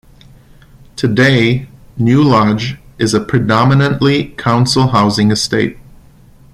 [0.95, 5.77] Today New Lodge is a predominantly council housing estate.